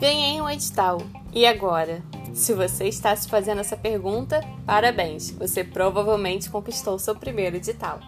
Ganhei 0.00 0.40
um 0.40 0.50
edital. 0.50 0.98
E 1.32 1.46
agora? 1.46 2.02
Se 2.34 2.54
você 2.54 2.88
está 2.88 3.14
se 3.14 3.28
fazendo 3.28 3.60
essa 3.60 3.76
pergunta, 3.76 4.40
parabéns! 4.66 5.30
Você 5.30 5.62
provavelmente 5.62 6.50
conquistou 6.50 6.98
seu 6.98 7.14
primeiro 7.14 7.56
edital. 7.56 8.00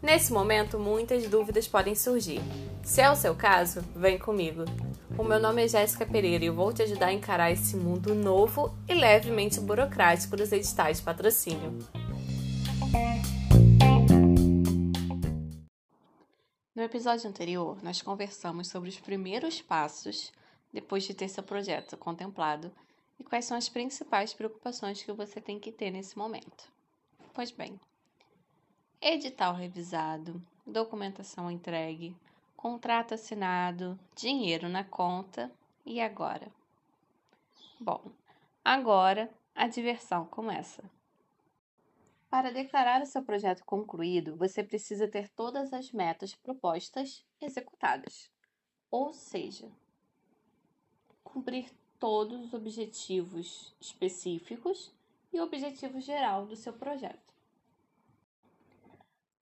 Nesse 0.00 0.32
momento, 0.32 0.78
muitas 0.78 1.28
dúvidas 1.28 1.68
podem 1.68 1.94
surgir. 1.94 2.40
Se 2.82 3.00
é 3.00 3.10
o 3.10 3.14
seu 3.14 3.34
caso, 3.34 3.82
vem 3.94 4.18
comigo. 4.18 4.64
O 5.16 5.22
meu 5.22 5.38
nome 5.38 5.64
é 5.64 5.68
Jéssica 5.68 6.06
Pereira 6.06 6.44
e 6.44 6.48
eu 6.48 6.54
vou 6.54 6.72
te 6.72 6.82
ajudar 6.82 7.06
a 7.06 7.12
encarar 7.12 7.52
esse 7.52 7.76
mundo 7.76 8.14
novo 8.14 8.74
e 8.88 8.94
levemente 8.94 9.60
burocrático 9.60 10.36
dos 10.36 10.50
editais 10.50 10.96
de 10.96 11.04
patrocínio. 11.04 11.78
No 16.82 16.86
episódio 16.86 17.30
anterior, 17.30 17.80
nós 17.80 18.02
conversamos 18.02 18.66
sobre 18.66 18.88
os 18.88 18.98
primeiros 18.98 19.62
passos 19.62 20.32
depois 20.72 21.04
de 21.04 21.14
ter 21.14 21.28
seu 21.28 21.44
projeto 21.44 21.96
contemplado 21.96 22.72
e 23.20 23.22
quais 23.22 23.44
são 23.44 23.56
as 23.56 23.68
principais 23.68 24.34
preocupações 24.34 25.00
que 25.00 25.12
você 25.12 25.40
tem 25.40 25.60
que 25.60 25.70
ter 25.70 25.92
nesse 25.92 26.18
momento. 26.18 26.72
Pois 27.32 27.52
bem, 27.52 27.78
edital 29.00 29.54
revisado, 29.54 30.42
documentação 30.66 31.48
entregue, 31.48 32.16
contrato 32.56 33.14
assinado, 33.14 33.96
dinheiro 34.16 34.68
na 34.68 34.82
conta 34.82 35.52
e 35.86 36.00
agora? 36.00 36.48
Bom, 37.78 38.10
agora 38.64 39.30
a 39.54 39.68
diversão 39.68 40.24
começa. 40.24 40.82
Para 42.32 42.50
declarar 42.50 43.02
o 43.02 43.06
seu 43.06 43.22
projeto 43.22 43.62
concluído, 43.62 44.34
você 44.36 44.64
precisa 44.64 45.06
ter 45.06 45.28
todas 45.28 45.70
as 45.70 45.92
metas 45.92 46.34
propostas 46.34 47.22
executadas. 47.38 48.30
Ou 48.90 49.12
seja, 49.12 49.70
cumprir 51.22 51.70
todos 51.98 52.40
os 52.42 52.54
objetivos 52.54 53.76
específicos 53.78 54.90
e 55.30 55.38
o 55.38 55.44
objetivo 55.44 56.00
geral 56.00 56.46
do 56.46 56.56
seu 56.56 56.72
projeto. 56.72 57.34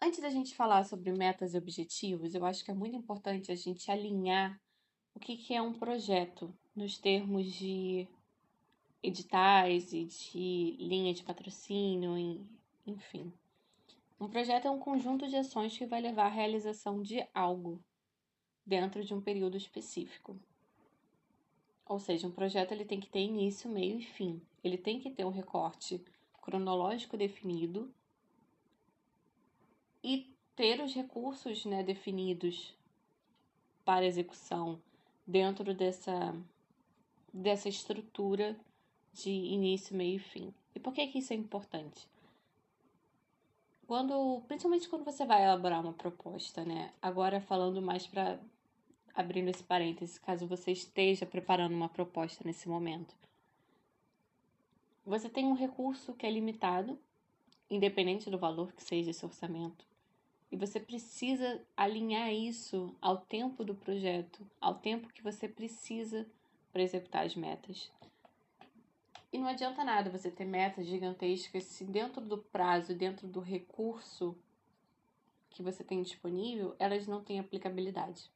Antes 0.03 0.19
da 0.19 0.29
gente 0.29 0.57
falar 0.57 0.83
sobre 0.83 1.13
metas 1.13 1.55
e 1.55 1.59
objetivos, 1.59 2.35
eu 2.35 2.45
acho 2.45 2.65
que 2.65 2.73
é 2.73 2.75
muito 2.75 2.97
importante 2.97 3.53
a 3.53 3.55
gente 3.55 3.89
alinhar 3.89 4.61
o 5.15 5.21
que, 5.21 5.55
é 5.55 5.63
um 5.63 5.75
projeto 5.75 6.53
nos 6.75 6.99
termos 6.99 7.47
de 7.53 8.09
editais 9.01 9.93
e 9.93 10.07
de 10.07 10.77
linha 10.81 11.15
de 11.15 11.23
patrocínio, 11.23 12.19
enfim. 12.91 13.33
Um 14.21 14.29
projeto 14.29 14.67
é 14.67 14.71
um 14.71 14.79
conjunto 14.79 15.27
de 15.29 15.37
ações 15.37 15.77
que 15.77 15.87
vai 15.87 16.01
levar 16.01 16.27
à 16.27 16.29
realização 16.29 17.03
de 17.03 17.27
algo 17.35 17.83
dentro 18.67 19.03
de 19.03 19.15
um 19.15 19.21
período 19.21 19.57
específico. 19.57 20.39
Ou 21.87 21.99
seja, 21.99 22.27
um 22.27 22.31
projeto 22.31 22.73
ele 22.73 22.85
tem 22.85 23.01
que 23.01 23.09
ter 23.09 23.21
início, 23.21 23.69
meio 23.69 23.99
e 23.99 24.03
fim. 24.03 24.41
Ele 24.63 24.79
tem 24.79 25.01
que 25.01 25.11
ter 25.11 25.25
um 25.25 25.31
recorte 25.31 26.01
cronológico 26.41 27.17
definido 27.17 27.93
e 30.05 30.33
ter 30.55 30.81
os 30.81 30.95
recursos 30.95 31.65
né, 31.65 31.83
definidos 31.83 32.77
para 33.85 34.07
execução 34.07 34.81
dentro 35.27 35.75
dessa, 35.75 36.35
dessa 37.33 37.69
estrutura 37.69 38.57
de 39.13 39.31
início, 39.31 39.97
meio 39.97 40.17
e 40.17 40.19
fim. 40.19 40.55
E 40.75 40.79
por 40.81 40.93
que, 40.93 41.07
que 41.09 41.19
isso 41.19 41.33
é 41.33 41.37
importante? 41.37 42.07
Quando, 43.91 44.41
principalmente 44.47 44.89
quando 44.89 45.05
você 45.05 45.27
vai 45.27 45.43
elaborar 45.43 45.81
uma 45.81 45.93
proposta, 45.93 46.65
né? 46.65 46.93
Agora 47.03 47.41
falando 47.41 47.83
mais 47.83 48.07
para 48.07 48.39
abrindo 49.13 49.49
esse 49.49 49.65
parênteses, 49.65 50.17
caso 50.17 50.47
você 50.47 50.71
esteja 50.71 51.27
preparando 51.27 51.75
uma 51.75 51.89
proposta 51.89 52.45
nesse 52.45 52.69
momento. 52.69 53.13
Você 55.05 55.29
tem 55.29 55.45
um 55.45 55.55
recurso 55.55 56.15
que 56.15 56.25
é 56.25 56.31
limitado, 56.31 56.97
independente 57.69 58.31
do 58.31 58.39
valor 58.39 58.73
que 58.73 58.85
seja 58.85 59.11
esse 59.11 59.25
orçamento. 59.25 59.85
E 60.53 60.57
você 60.57 60.79
precisa 60.79 61.61
alinhar 61.77 62.33
isso 62.33 62.95
ao 63.01 63.19
tempo 63.19 63.65
do 63.65 63.75
projeto, 63.75 64.47
ao 64.61 64.77
tempo 64.77 65.13
que 65.13 65.21
você 65.21 65.49
precisa 65.49 66.29
para 66.73 66.83
executar 66.83 67.27
as 67.27 67.35
metas. 67.35 67.91
E 69.33 69.39
não 69.39 69.47
adianta 69.47 69.85
nada 69.85 70.11
você 70.11 70.31
ter 70.31 70.45
metas 70.45 70.87
gigantescas 70.87 71.65
se 71.65 71.85
dentro 71.85 72.21
do 72.21 72.39
prazo, 72.39 72.95
dentro 72.95 73.29
do 73.29 73.41
recurso 73.41 74.37
que 75.51 75.63
você 75.63 75.85
tem 75.85 76.03
disponível, 76.03 76.75
elas 76.79 77.07
não 77.07 77.23
têm 77.23 77.39
aplicabilidade. 77.39 78.31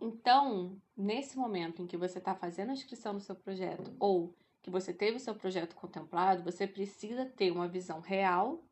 Então, 0.00 0.80
nesse 0.96 1.36
momento 1.36 1.82
em 1.82 1.86
que 1.86 1.96
você 1.96 2.18
está 2.18 2.34
fazendo 2.34 2.70
a 2.70 2.74
inscrição 2.74 3.14
do 3.14 3.20
seu 3.20 3.34
projeto 3.34 3.94
ou 3.98 4.34
que 4.62 4.70
você 4.70 4.92
teve 4.92 5.16
o 5.16 5.20
seu 5.20 5.34
projeto 5.34 5.74
contemplado, 5.74 6.42
você 6.42 6.66
precisa 6.66 7.24
ter 7.24 7.50
uma 7.50 7.66
visão 7.66 8.00
real 8.00 8.62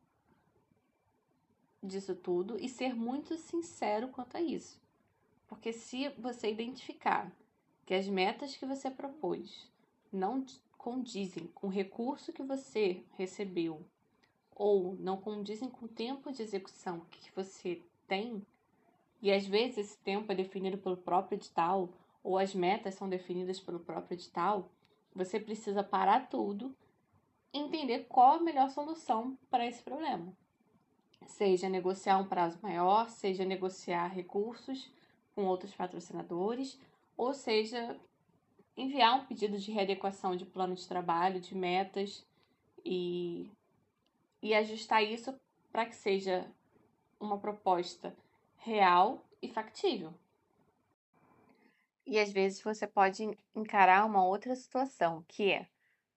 disso 1.81 2.15
tudo 2.15 2.57
e 2.59 2.69
ser 2.69 2.95
muito 2.95 3.37
sincero 3.37 4.09
quanto 4.09 4.37
a 4.37 4.41
isso. 4.41 4.79
Porque 5.47 5.71
se 5.73 6.09
você 6.17 6.51
identificar 6.51 7.31
que 7.85 7.93
as 7.93 8.07
metas 8.07 8.55
que 8.55 8.65
você 8.65 8.89
propôs 8.89 9.69
não 10.15 10.45
condizem 10.77 11.47
com 11.53 11.67
o 11.67 11.71
recurso 11.71 12.33
que 12.33 12.43
você 12.43 13.03
recebeu 13.17 13.85
ou 14.55 14.95
não 14.99 15.17
condizem 15.17 15.69
com 15.69 15.85
o 15.85 15.89
tempo 15.89 16.31
de 16.31 16.41
execução 16.41 17.01
que 17.11 17.29
você 17.35 17.81
tem, 18.07 18.41
e 19.21 19.31
às 19.31 19.45
vezes 19.45 19.77
esse 19.77 19.97
tempo 19.97 20.31
é 20.31 20.35
definido 20.35 20.77
pelo 20.77 20.95
próprio 20.95 21.35
edital 21.35 21.89
ou 22.23 22.37
as 22.37 22.55
metas 22.55 22.95
são 22.95 23.09
definidas 23.09 23.59
pelo 23.59 23.79
próprio 23.79 24.15
edital, 24.15 24.69
você 25.13 25.39
precisa 25.39 25.83
parar 25.83 26.29
tudo 26.29 26.75
e 27.53 27.59
entender 27.59 28.05
qual 28.07 28.35
a 28.35 28.43
melhor 28.43 28.69
solução 28.69 29.37
para 29.49 29.65
esse 29.65 29.81
problema. 29.81 30.33
Seja 31.27 31.69
negociar 31.69 32.17
um 32.17 32.27
prazo 32.27 32.57
maior, 32.61 33.09
seja 33.09 33.45
negociar 33.45 34.07
recursos 34.07 34.91
com 35.33 35.45
outros 35.45 35.73
patrocinadores, 35.73 36.79
ou 37.17 37.33
seja, 37.33 37.99
enviar 38.77 39.15
um 39.15 39.25
pedido 39.25 39.57
de 39.57 39.71
readequação 39.71 40.35
de 40.35 40.45
plano 40.45 40.75
de 40.75 40.87
trabalho, 40.87 41.39
de 41.39 41.55
metas 41.55 42.25
e, 42.83 43.49
e 44.41 44.53
ajustar 44.53 45.03
isso 45.03 45.33
para 45.71 45.85
que 45.85 45.95
seja 45.95 46.49
uma 47.19 47.37
proposta 47.37 48.15
real 48.57 49.23
e 49.41 49.47
factível. 49.47 50.13
E 52.05 52.19
às 52.19 52.31
vezes 52.31 52.61
você 52.61 52.85
pode 52.85 53.37
encarar 53.55 54.05
uma 54.05 54.25
outra 54.25 54.55
situação, 54.55 55.23
que 55.27 55.51
é 55.51 55.67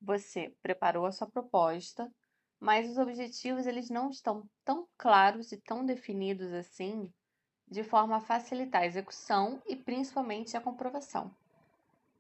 você 0.00 0.54
preparou 0.62 1.06
a 1.06 1.12
sua 1.12 1.26
proposta, 1.26 2.12
mas 2.60 2.90
os 2.90 2.98
objetivos 2.98 3.66
eles 3.66 3.88
não 3.88 4.10
estão 4.10 4.48
tão 4.64 4.86
claros 4.96 5.50
e 5.52 5.56
tão 5.56 5.84
definidos 5.84 6.52
assim, 6.52 7.12
de 7.66 7.82
forma 7.82 8.16
a 8.16 8.20
facilitar 8.20 8.82
a 8.82 8.86
execução 8.86 9.62
e 9.66 9.76
principalmente 9.76 10.56
a 10.56 10.60
comprovação. 10.60 11.34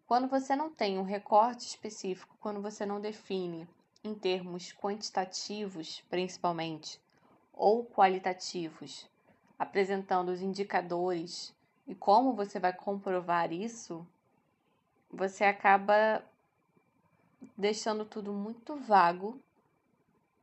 Quando 0.08 0.26
você 0.26 0.56
não 0.56 0.70
tem 0.70 0.98
um 0.98 1.02
recorte 1.02 1.66
específico, 1.66 2.34
quando 2.40 2.62
você 2.62 2.86
não 2.86 2.98
define 2.98 3.68
em 4.02 4.14
termos 4.14 4.72
quantitativos, 4.72 6.02
principalmente, 6.08 6.98
ou 7.52 7.84
qualitativos, 7.84 9.06
apresentando 9.58 10.30
os 10.30 10.40
indicadores 10.40 11.54
e 11.86 11.94
como 11.94 12.32
você 12.32 12.58
vai 12.58 12.72
comprovar 12.72 13.52
isso, 13.52 14.06
você 15.10 15.44
acaba 15.44 16.24
deixando 17.54 18.06
tudo 18.06 18.32
muito 18.32 18.76
vago 18.76 19.38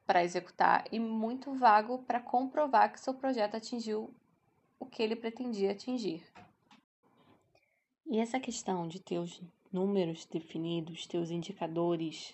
para 0.05 0.23
executar 0.23 0.85
e 0.91 0.99
muito 0.99 1.55
vago 1.55 2.03
para 2.03 2.19
comprovar 2.19 2.93
que 2.93 2.99
seu 2.99 3.15
projeto 3.15 3.55
atingiu 3.55 4.13
o 4.79 4.85
que 4.85 5.01
ele 5.01 5.15
pretendia 5.15 5.71
atingir. 5.71 6.23
E 8.07 8.19
essa 8.19 8.39
questão 8.39 8.87
de 8.87 8.99
ter 8.99 9.17
os 9.17 9.41
números 9.75 10.25
definidos, 10.25 11.05
ter 11.05 11.17
os 11.17 11.29
indicadores 11.29 12.33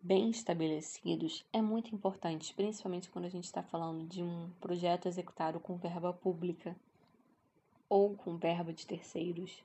bem 0.00 0.30
estabelecidos 0.30 1.44
é 1.52 1.60
muito 1.60 1.92
importante, 1.92 2.54
principalmente 2.54 3.10
quando 3.10 3.24
a 3.24 3.28
gente 3.28 3.42
está 3.42 3.60
falando 3.60 4.06
de 4.06 4.22
um 4.22 4.48
projeto 4.60 5.08
executado 5.08 5.58
com 5.58 5.76
verba 5.76 6.12
pública 6.12 6.76
ou 7.88 8.14
com 8.14 8.36
verba 8.36 8.72
de 8.72 8.86
terceiros, 8.86 9.64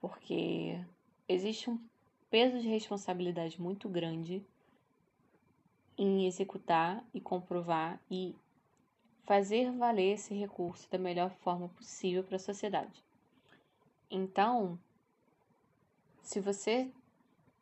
porque 0.00 0.80
existe 1.28 1.68
um 1.68 1.80
peso 2.30 2.60
de 2.60 2.68
responsabilidade 2.68 3.60
muito 3.60 3.88
grande 3.88 4.40
em 5.98 6.28
executar 6.28 7.04
e 7.12 7.20
comprovar 7.20 8.00
e 8.08 8.36
fazer 9.24 9.72
valer 9.72 10.14
esse 10.14 10.32
recurso 10.32 10.88
da 10.88 10.96
melhor 10.96 11.32
forma 11.42 11.68
possível 11.70 12.22
para 12.22 12.36
a 12.36 12.38
sociedade. 12.38 13.04
Então, 14.08 14.78
se 16.22 16.40
você 16.40 16.90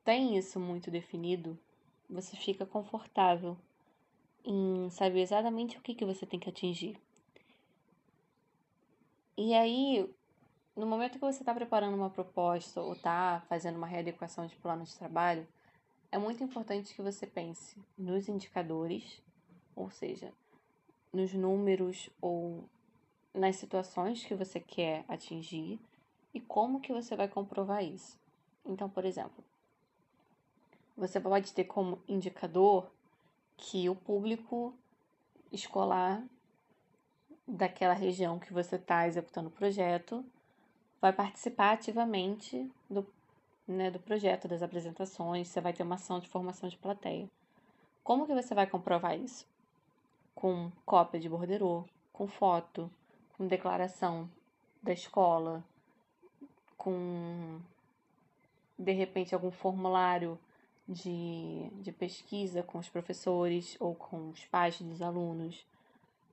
tem 0.04 0.36
isso 0.36 0.58
muito 0.58 0.90
definido, 0.90 1.58
você 2.08 2.36
fica 2.36 2.64
confortável 2.64 3.56
em 4.44 4.88
saber 4.90 5.20
exatamente 5.20 5.76
o 5.76 5.80
que, 5.82 5.94
que 5.94 6.04
você 6.04 6.24
tem 6.24 6.40
que 6.40 6.48
atingir. 6.48 6.98
E 9.36 9.54
aí, 9.54 10.08
no 10.74 10.86
momento 10.86 11.12
que 11.12 11.20
você 11.20 11.40
está 11.40 11.54
preparando 11.54 11.94
uma 11.94 12.10
proposta 12.10 12.80
ou 12.80 12.94
está 12.94 13.44
fazendo 13.48 13.76
uma 13.76 13.86
readequação 13.86 14.46
de 14.46 14.56
plano 14.56 14.84
de 14.84 14.96
trabalho, 14.96 15.46
é 16.10 16.18
muito 16.18 16.42
importante 16.42 16.94
que 16.94 17.02
você 17.02 17.26
pense 17.26 17.76
nos 17.96 18.28
indicadores, 18.28 19.22
ou 19.76 19.90
seja, 19.90 20.32
nos 21.12 21.34
números 21.34 22.08
ou 22.20 22.64
nas 23.34 23.56
situações 23.56 24.24
que 24.24 24.34
você 24.34 24.58
quer 24.58 25.04
atingir 25.06 25.78
e 26.32 26.40
como 26.40 26.80
que 26.80 26.92
você 26.92 27.14
vai 27.14 27.28
comprovar 27.28 27.84
isso. 27.84 28.18
Então, 28.68 28.88
por 28.88 29.04
exemplo, 29.04 29.42
você 30.96 31.18
pode 31.18 31.52
ter 31.52 31.64
como 31.64 32.02
indicador 32.06 32.90
que 33.56 33.88
o 33.88 33.96
público 33.96 34.74
escolar 35.50 36.22
daquela 37.46 37.94
região 37.94 38.38
que 38.38 38.52
você 38.52 38.76
está 38.76 39.08
executando 39.08 39.48
o 39.48 39.52
projeto 39.52 40.24
vai 41.00 41.12
participar 41.12 41.72
ativamente 41.72 42.70
do, 42.90 43.06
né, 43.66 43.90
do 43.90 43.98
projeto, 43.98 44.46
das 44.46 44.62
apresentações, 44.62 45.48
você 45.48 45.60
vai 45.60 45.72
ter 45.72 45.82
uma 45.82 45.94
ação 45.94 46.20
de 46.20 46.28
formação 46.28 46.68
de 46.68 46.76
plateia. 46.76 47.28
Como 48.04 48.26
que 48.26 48.34
você 48.34 48.54
vai 48.54 48.66
comprovar 48.66 49.18
isso? 49.18 49.46
Com 50.34 50.70
cópia 50.84 51.18
de 51.18 51.28
borderô, 51.28 51.84
com 52.12 52.26
foto, 52.26 52.90
com 53.36 53.46
declaração 53.46 54.28
da 54.82 54.92
escola, 54.92 55.64
com 56.76 57.60
de 58.78 58.92
repente 58.92 59.34
algum 59.34 59.50
formulário 59.50 60.38
de, 60.88 61.68
de 61.82 61.92
pesquisa 61.92 62.62
com 62.62 62.78
os 62.78 62.88
professores 62.88 63.76
ou 63.78 63.94
com 63.94 64.30
os 64.30 64.44
pais 64.46 64.80
dos 64.80 65.02
alunos. 65.02 65.66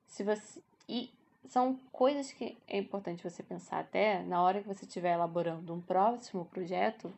Se 0.07 0.23
você 0.23 0.61
e 0.87 1.11
são 1.47 1.79
coisas 1.91 2.31
que 2.31 2.57
é 2.67 2.77
importante 2.77 3.23
você 3.23 3.43
pensar 3.43 3.79
até 3.79 4.23
na 4.23 4.41
hora 4.41 4.61
que 4.61 4.67
você 4.67 4.85
estiver 4.85 5.13
elaborando 5.13 5.73
um 5.73 5.81
próximo 5.81 6.45
projeto, 6.45 7.13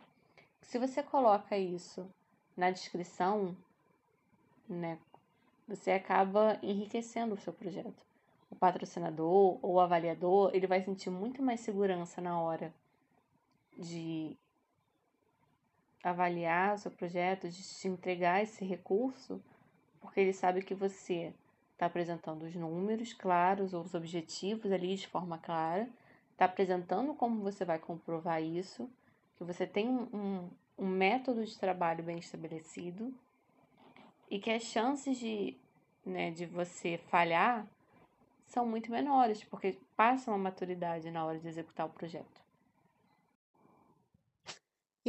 se 0.62 0.78
você 0.78 1.02
coloca 1.04 1.58
isso 1.58 2.06
na 2.56 2.72
descrição, 2.72 3.56
né, 4.68 4.98
você 5.68 5.92
acaba 5.92 6.58
enriquecendo 6.62 7.36
o 7.36 7.38
seu 7.38 7.54
projeto. 7.54 8.06
O 8.50 8.56
patrocinador 8.56 9.60
ou 9.62 9.74
o 9.74 9.80
avaliador, 9.80 10.52
ele 10.54 10.68
vai 10.68 10.82
sentir 10.82 11.10
muito 11.10 11.42
mais 11.42 11.60
segurança 11.60 12.22
na 12.22 12.40
hora 12.40 12.74
de 13.78 14.36
avaliar 16.09 16.75
o 16.75 16.77
seu 16.77 16.92
projeto, 16.92 17.50
de 17.50 17.62
te 17.62 17.88
entregar 17.88 18.42
esse 18.42 18.63
recurso, 18.65 19.42
porque 20.00 20.19
ele 20.19 20.33
sabe 20.33 20.62
que 20.62 20.75
você 20.75 21.33
está 21.74 21.86
apresentando 21.86 22.44
os 22.44 22.56
números 22.56 23.13
claros 23.13 23.74
ou 23.74 23.83
os 23.83 23.94
objetivos 23.94 24.71
ali 24.71 24.95
de 24.95 25.07
forma 25.07 25.38
clara, 25.38 25.88
está 26.31 26.45
apresentando 26.45 27.13
como 27.13 27.42
você 27.42 27.63
vai 27.65 27.80
comprovar 27.80 28.42
isso, 28.42 28.89
que 29.38 29.44
você 29.44 29.68
tem 29.68 29.88
um, 29.88 30.50
um 30.77 30.88
método 30.88 31.45
de 31.45 31.57
trabalho 31.57 32.04
bem 32.04 32.18
estabelecido 32.18 33.13
e 34.30 34.39
que 34.39 34.50
as 34.50 34.63
chances 34.63 35.18
de, 35.18 35.56
né, 36.06 36.31
de 36.31 36.45
você 36.45 36.98
falhar 37.09 37.68
são 38.45 38.65
muito 38.65 38.92
menores, 38.92 39.44
porque 39.44 39.77
passa 39.95 40.31
uma 40.31 40.38
maturidade 40.38 41.12
na 41.12 41.25
hora 41.25 41.38
de 41.38 41.48
executar 41.48 41.86
o 41.86 41.89
projeto. 41.89 42.47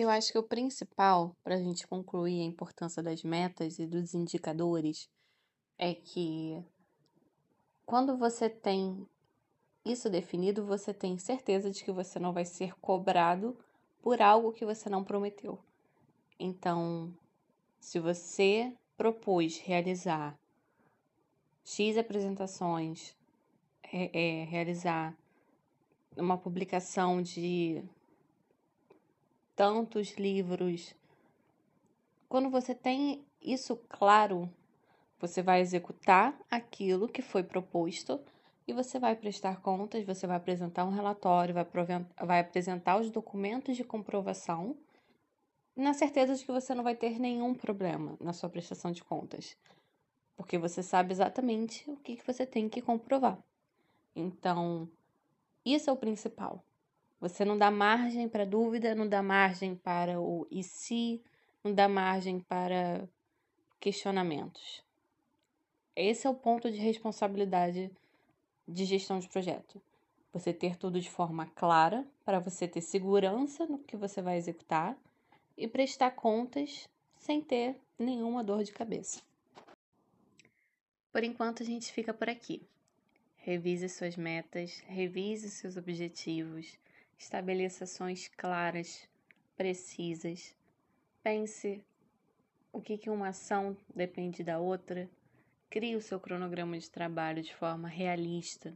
Eu 0.00 0.08
acho 0.08 0.30
que 0.30 0.38
o 0.38 0.44
principal 0.44 1.34
para 1.42 1.56
a 1.56 1.58
gente 1.58 1.84
concluir 1.84 2.40
a 2.40 2.44
importância 2.44 3.02
das 3.02 3.24
metas 3.24 3.80
e 3.80 3.86
dos 3.86 4.14
indicadores 4.14 5.10
é 5.76 5.92
que 5.92 6.62
quando 7.84 8.16
você 8.16 8.48
tem 8.48 9.04
isso 9.84 10.08
definido, 10.08 10.64
você 10.64 10.94
tem 10.94 11.18
certeza 11.18 11.68
de 11.68 11.82
que 11.82 11.90
você 11.90 12.20
não 12.20 12.32
vai 12.32 12.44
ser 12.44 12.78
cobrado 12.78 13.58
por 14.00 14.22
algo 14.22 14.52
que 14.52 14.64
você 14.64 14.88
não 14.88 15.02
prometeu. 15.02 15.58
Então, 16.38 17.12
se 17.80 17.98
você 17.98 18.72
propôs 18.96 19.58
realizar 19.58 20.38
X 21.64 21.98
apresentações, 21.98 23.16
é, 23.82 24.42
é, 24.42 24.44
realizar 24.44 25.12
uma 26.16 26.38
publicação 26.38 27.20
de 27.20 27.82
tantos 29.58 30.12
livros. 30.12 30.94
Quando 32.28 32.48
você 32.48 32.76
tem 32.76 33.24
isso 33.42 33.76
claro, 33.88 34.48
você 35.18 35.42
vai 35.42 35.60
executar 35.60 36.32
aquilo 36.48 37.08
que 37.08 37.20
foi 37.20 37.42
proposto 37.42 38.20
e 38.68 38.72
você 38.72 39.00
vai 39.00 39.16
prestar 39.16 39.60
contas, 39.60 40.06
você 40.06 40.28
vai 40.28 40.36
apresentar 40.36 40.84
um 40.84 40.92
relatório, 40.92 41.52
vai, 41.52 41.66
vai 42.24 42.38
apresentar 42.38 43.00
os 43.00 43.10
documentos 43.10 43.76
de 43.76 43.82
comprovação, 43.82 44.76
na 45.74 45.92
certeza 45.92 46.36
de 46.36 46.44
que 46.44 46.52
você 46.52 46.72
não 46.72 46.84
vai 46.84 46.94
ter 46.94 47.18
nenhum 47.18 47.52
problema 47.52 48.16
na 48.20 48.32
sua 48.32 48.48
prestação 48.48 48.92
de 48.92 49.02
contas, 49.02 49.56
porque 50.36 50.56
você 50.56 50.84
sabe 50.84 51.10
exatamente 51.10 51.90
o 51.90 51.96
que, 51.96 52.14
que 52.14 52.24
você 52.24 52.46
tem 52.46 52.68
que 52.68 52.80
comprovar. 52.80 53.36
Então, 54.14 54.88
isso 55.64 55.90
é 55.90 55.92
o 55.92 55.96
principal. 55.96 56.62
Você 57.20 57.44
não 57.44 57.58
dá 57.58 57.70
margem 57.70 58.28
para 58.28 58.46
dúvida, 58.46 58.94
não 58.94 59.08
dá 59.08 59.22
margem 59.22 59.74
para 59.74 60.20
o 60.20 60.46
e 60.50 60.62
se, 60.62 61.20
não 61.64 61.74
dá 61.74 61.88
margem 61.88 62.38
para 62.40 63.08
questionamentos. 63.80 64.84
Esse 65.96 66.26
é 66.26 66.30
o 66.30 66.34
ponto 66.34 66.70
de 66.70 66.78
responsabilidade 66.78 67.90
de 68.66 68.84
gestão 68.84 69.18
de 69.18 69.28
projeto. 69.28 69.82
Você 70.32 70.52
ter 70.52 70.76
tudo 70.76 71.00
de 71.00 71.10
forma 71.10 71.46
clara 71.46 72.06
para 72.24 72.38
você 72.38 72.68
ter 72.68 72.82
segurança 72.82 73.66
no 73.66 73.78
que 73.78 73.96
você 73.96 74.22
vai 74.22 74.36
executar 74.36 74.96
e 75.56 75.66
prestar 75.66 76.12
contas 76.12 76.88
sem 77.16 77.42
ter 77.42 77.80
nenhuma 77.98 78.44
dor 78.44 78.62
de 78.62 78.70
cabeça. 78.70 79.20
Por 81.10 81.24
enquanto, 81.24 81.64
a 81.64 81.66
gente 81.66 81.92
fica 81.92 82.14
por 82.14 82.28
aqui. 82.28 82.62
Revise 83.38 83.88
suas 83.88 84.16
metas, 84.16 84.80
revise 84.86 85.50
seus 85.50 85.76
objetivos, 85.76 86.78
Estabeleça 87.18 87.84
ações 87.84 88.30
claras, 88.36 89.08
precisas. 89.56 90.54
Pense 91.22 91.84
o 92.72 92.80
que, 92.80 92.96
que 92.96 93.10
uma 93.10 93.28
ação 93.28 93.76
depende 93.94 94.44
da 94.44 94.58
outra. 94.58 95.10
Crie 95.68 95.96
o 95.96 96.00
seu 96.00 96.20
cronograma 96.20 96.78
de 96.78 96.88
trabalho 96.88 97.42
de 97.42 97.54
forma 97.54 97.88
realista. 97.88 98.74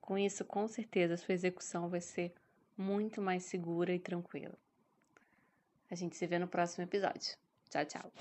Com 0.00 0.18
isso, 0.18 0.44
com 0.44 0.66
certeza, 0.66 1.14
a 1.14 1.16
sua 1.16 1.32
execução 1.32 1.88
vai 1.88 2.00
ser 2.00 2.34
muito 2.76 3.22
mais 3.22 3.44
segura 3.44 3.94
e 3.94 3.98
tranquila. 3.98 4.58
A 5.90 5.94
gente 5.94 6.16
se 6.16 6.26
vê 6.26 6.38
no 6.38 6.48
próximo 6.48 6.84
episódio. 6.84 7.36
Tchau, 7.70 7.84
tchau. 7.84 8.12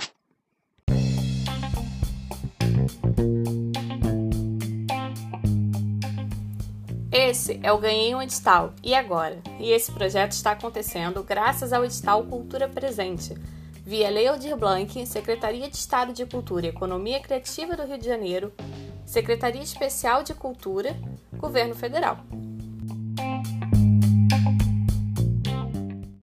Esse 7.31 7.61
é 7.63 7.71
o 7.71 7.77
Ganhei 7.77 8.13
um 8.13 8.21
Edital. 8.21 8.73
E 8.83 8.93
agora? 8.93 9.39
E 9.57 9.71
esse 9.71 9.89
projeto 9.89 10.33
está 10.33 10.51
acontecendo 10.51 11.23
graças 11.23 11.71
ao 11.71 11.85
edital 11.85 12.25
Cultura 12.25 12.67
Presente, 12.67 13.33
via 13.85 14.09
Lei 14.09 14.27
Aldir 14.27 14.57
Blanc, 14.57 15.05
Secretaria 15.05 15.69
de 15.69 15.77
Estado 15.77 16.11
de 16.11 16.25
Cultura 16.25 16.65
e 16.65 16.69
Economia 16.69 17.21
Criativa 17.21 17.73
do 17.73 17.85
Rio 17.85 17.97
de 17.97 18.05
Janeiro, 18.05 18.51
Secretaria 19.05 19.61
Especial 19.61 20.23
de 20.23 20.33
Cultura, 20.33 20.93
Governo 21.37 21.73
Federal. 21.73 22.17